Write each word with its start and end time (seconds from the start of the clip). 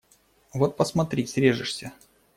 Вот, 0.51 0.77
посмотри, 0.77 1.27
срежешься!.. 1.27 1.93